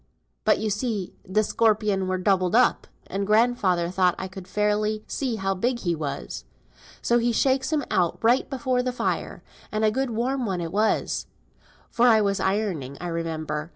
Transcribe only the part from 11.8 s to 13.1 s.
for I was ironing, I